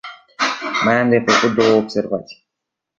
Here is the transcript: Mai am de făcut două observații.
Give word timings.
Mai 0.83 0.99
am 0.99 1.09
de 1.09 1.23
făcut 1.27 1.55
două 1.57 1.75
observații. 1.77 2.45